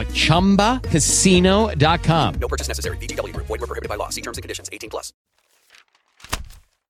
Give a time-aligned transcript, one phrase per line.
[0.00, 2.34] at ChumbaCasino.com.
[2.36, 2.96] No purchase necessary.
[2.98, 3.46] VGW Group.
[3.46, 4.10] Void were prohibited by law.
[4.10, 4.68] See terms and conditions.
[4.72, 5.12] 18 plus.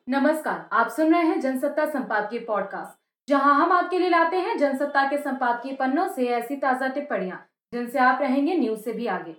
[0.08, 5.02] नमस्कार आप सुन रहे हैं जनसत्ता संपादकीय podcast जहाँ हम आपके लिए लाते हैं जनसत्ता
[5.10, 7.38] के संपादकीय पन्नों से ऐसी ताज़ा टिप्पणियाँ
[7.72, 9.34] जिनसे आप रहेंगे न्यूज़ से भी आगे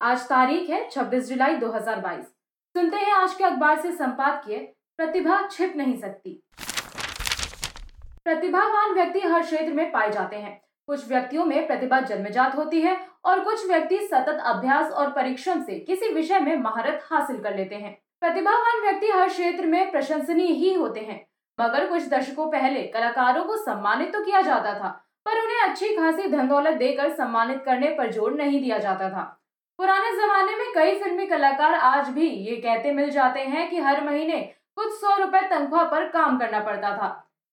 [0.00, 2.22] आज तारीख है 26 जुलाई 2022
[2.74, 4.58] सुनते हैं आज के अखबार से संपादकीय
[4.98, 6.40] प्रतिभा छिप नहीं सकती
[8.24, 12.96] प्रतिभावान व्यक्ति हर क्षेत्र में पाए जाते हैं कुछ व्यक्तियों में प्रतिभा जन्मजात होती है
[13.24, 17.74] और कुछ व्यक्ति सतत अभ्यास और परीक्षण से किसी विषय में महारत हासिल कर लेते
[17.76, 21.24] हैं। प्रतिभावान व्यक्ति हर क्षेत्र में प्रशंसनीय ही होते हैं,
[21.58, 24.88] मगर कुछ दशकों पहले कलाकारों को सम्मानित तो किया जाता था,
[25.26, 29.22] पर उन्हें अच्छी खासी धन दौलत देकर सम्मानित करने पर ज़ोर नहीं दिया जाता था।
[29.78, 34.04] पुराने जमाने में कई फिल्मी कलाकार आज भी ये कहते मिल जाते हैं कि हर
[34.04, 34.40] महीने
[34.76, 37.08] कुछ सौ रुपए तनख्वाह पर काम करना पड़ता था।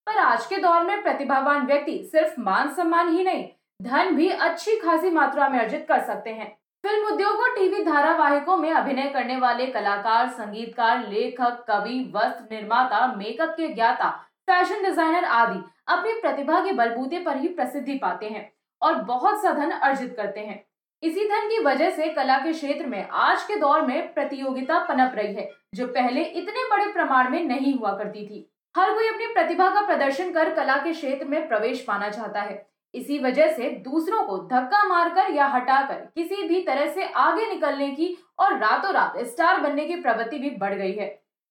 [0.06, 3.44] पर आज के दौर में प्रतिभावान व्यक्ति सिर्फ़ मान सम्मान ही नहीं,
[3.80, 6.50] धन भी अच्छी खासी मात्रा में अर्जित कर सकते हैं।
[6.84, 13.06] फ़िल्म उद्योग और टीवी धारावाहिकों में अभिनय करने वाले कलाकार, संगीतकार, लेखक, कवि, वस्त्र निर्माता,
[13.16, 14.10] मेकअप के ज्ञाता,
[14.48, 18.50] फ़ैशन डिज़ाइनर आदि अपनी प्रतिभा के बलबूते पर ही प्रसिद्धि पाते हैं
[18.82, 20.62] और बहुत सा धन अर्जित करते हैं।
[21.02, 25.12] इसी धन की वजह से कला के क्षेत्र में आज के दौर में प्रतियोगिता पनप
[25.16, 29.26] रही है, जो पहले इतने बड़े प्रमाण में नहीं हुआ करती थी। हर कोई अपनी
[29.26, 33.68] प्रतिभा का प्रदर्शन कर कला के क्षेत्र में प्रवेश पाना चाहता है। इसी वजह से
[33.84, 38.92] दूसरों को धक्का मारकर या हटाकर किसी भी तरह से आगे निकलने की और रातों
[38.92, 41.06] रात स्टार बनने की प्रवृत्ति भी बढ़ गई है।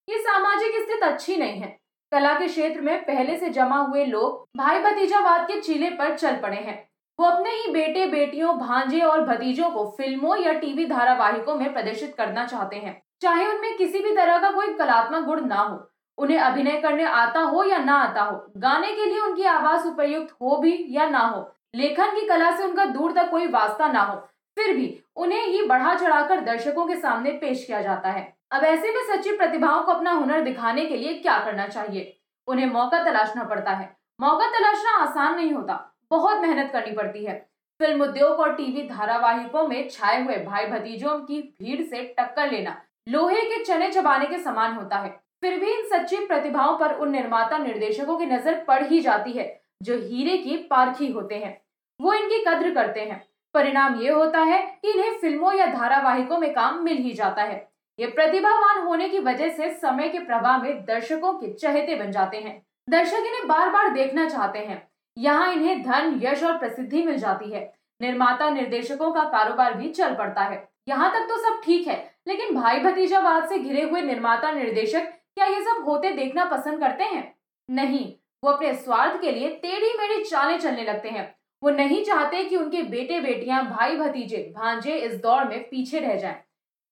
[0.07, 1.77] ये सामाजिक स्थिति अच्छी नहीं है।
[2.11, 6.35] कला के क्षेत्र में पहले से जमा हुए लोग भाई भतीजावाद के चीले पर चल
[6.35, 6.89] पड़े हैं।
[7.19, 12.13] वो अपने ही बेटे बेटियों भांजे और भतीजों को फ़िल्मों या टीवी धारावाहिकों में प्रदर्शित
[12.17, 15.77] करना चाहते हैं। चाहे उनमें किसी भी तरह का कोई कलात्मक गुण ना हो।
[16.21, 20.31] उन्हें अभिनय करने आता हो या ना आता हो, गाने के लिए उनकी आवाज़ उपयुक्त
[20.33, 21.41] हो भी या ना हो,
[21.75, 24.15] लेखन की कला से उनका दूर तक कोई वास्ता ना हो,
[24.57, 28.21] फिर भी उन्हें ही बढ़ा चढ़ाकर दर्शकों के सामने पेश किया जाता है।
[28.51, 32.17] अब ऐसे में सच्ची प्रतिभाओं को अपना हुनर दिखाने के लिए क्या करना चाहिए?
[32.47, 33.89] उन्हें मौका तलाशना पड़ता है।
[34.19, 35.79] मौका तलाशना आसान नहीं होता,
[36.11, 37.35] बहुत मेहनत करनी पड़ती है।
[37.79, 42.75] फ़िल्म उद्योग और टीवी धारावाहिकों में छाए हुए भाई भतीजों की भीड़ से टक्कर लेना,
[43.07, 47.11] लोहे के चने चबाने के समान होता है। फिर भी इन सच्ची प्रतिभाओं पर उन
[47.11, 51.59] निर्माता निर्देशकों की नज़र पड़ ही जाती है, जो हीरे की पारखी होते हैं।
[51.99, 53.21] वो इनकी कद्र करते हैं।
[53.55, 57.67] परिणाम ये होता है कि इन्हें फ़िल्मों या धारावाहिकों में काम मिल ही जाता है।
[57.99, 62.37] ये प्रतिभावान होने की वजह से समय के प्रभाव में दर्शकों के चहेते बन जाते
[62.37, 64.81] हैं। दर्शक इन्हें बार बार देखना चाहते हैं।
[65.17, 70.13] यहाँ इन्हें धन, यश और प्रसिद्धि मिल जाती है। निर्माता निर्देशकों का कारोबार भी चल
[70.15, 71.95] पड़ता है। यहाँ तक तो सब ठीक है,
[72.27, 77.03] लेकिन भाई भतीजावाद से घिरे हुए निर्माता निर्देशक क्या ये सब होते देखना पसंद करते
[77.03, 77.33] हैं?
[77.69, 78.05] नहीं,
[78.43, 82.55] वो अपने स्वार्थ के लिए टेढ़ी मेढ़ी चालें चलने लगते हैं। वो नहीं चाहते कि
[82.55, 86.35] उनके बेटे बेटियाँ भाई भतीजे भांजे इस दौड़ में पीछे रह जाएँ।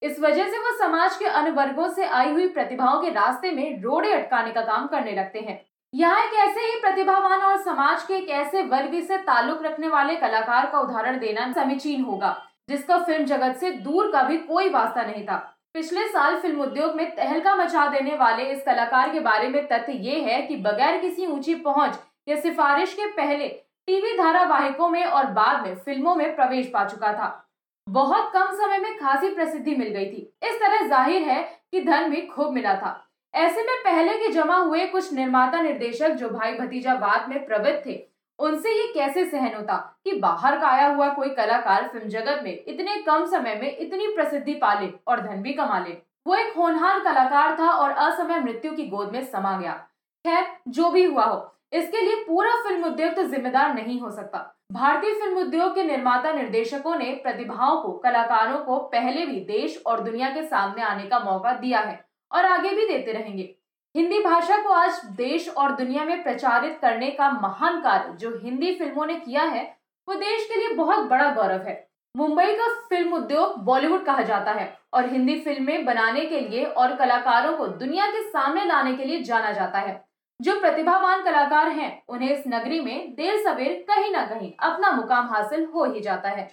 [0.02, 3.82] इस वजह से वो समाज के अन्य वर्गों से आई हुई प्रतिभाओं के रास्ते में
[3.82, 5.60] रोड़े अटकाने का काम करने लगते हैं।
[5.94, 10.16] यहाँ एक ऐसे ही प्रतिभावान और समाज के एक ऐसे वर्ग से ताल्लुक रखने वाले
[10.16, 12.36] कलाकार का उदाहरण देना समीचीन होगा,
[12.70, 15.38] जिसका फ़िल्म जगत से दूर का भी कोई वास्ता नहीं था।
[15.75, 19.94] पिछले साल फ़िल्म उद्योग में तहलका मचा देने वाले इस कलाकार के बारे में तथ्य
[19.94, 23.47] ये है कि बगैर किसी ऊँची पहुँच या सिफारिश के पहले
[23.88, 27.29] टीवी धारावाहिकों में और बाद में फ़िल्मों में प्रवेश पा चुका था।
[27.88, 31.41] बहुत कम समय में खासी प्रसिद्धि मिल गई थी। इस तरह ज़ाहिर है
[31.72, 32.91] कि धन भी खूब मिला था।
[33.34, 37.94] ऐसे में पहले के जमा हुए कुछ निर्माता निर्देशक जो भाई भतीजावाद में प्रवृत्त थे
[38.40, 42.52] उनसे ये कैसे सहन होता कि बाहर का आया हुआ कोई कलाकार फ़िल्म जगत में
[42.53, 45.97] इतने कम समय में इतनी प्रसिद्धि पाले और धन भी कमा ले?
[46.28, 49.74] वो एक होनहार कलाकार था और असमय मृत्यु की गोद में समा गया।
[50.26, 54.40] खैर, जो भी हुआ हो, इसके लिए पूरा फ़िल्म उद्योग तो जिम्मेदार नहीं हो सकता।
[54.72, 60.00] भारतीय फ़िल्म उद्योग के निर्माता निर्देशकों ने प्रतिभाओं को, कलाकारों को पहले भी देश और
[60.00, 63.56] दुनिया के सामने आने का मौका दिया है और आगे भी देते रहेंगे।
[63.96, 68.74] हिंदी भाषा को आज देश और दुनिया में प्रचारित करने का महान कार्य जो हिंदी
[68.76, 69.64] फ़िल्मों ने किया है,
[70.08, 71.74] वो देश के लिए बहुत बड़ा गौरव है।
[72.16, 76.96] मुंबई का फ़िल्म उद्योग बॉलीवुड कहा जाता है और हिंदी फ़िल्में बनाने के लिए और
[76.96, 80.00] कलाकारों को दुनिया के सामने लाने के लिए जाना जाता है।
[80.40, 85.28] जो प्रतिभावान कलाकार हैं, उन्हें इस नगरी में देर सवेर कहीं ना कहीं अपना मुकाम
[85.28, 86.50] हासिल हो ही जाता है।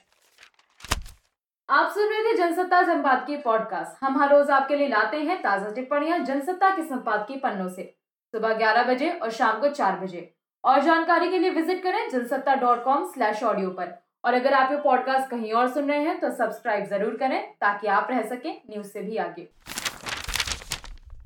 [1.69, 5.71] आप सुन रहे थे जनसत्ता संपादकीय पॉडकास्ट। हम हर रोज आपके लिए लाते हैं ताज़ा
[5.75, 7.83] टिप्पणियाँ जनसत्ता के संपादकीय पन्नों से।
[8.35, 10.31] सुबह ग्यारह बजे और शाम को चार बजे।
[10.65, 14.73] और जानकारी के लिए विज़िट करें Jansatta dot com slash audio पर। और अगर आप
[14.73, 18.53] ये पॉडकास्ट कहीं और सुन रहे हैं तो सब्सक्राइब ज़रूर करें ताकि आप रह सकें
[18.71, 19.49] न्यूज़ से भी आगे।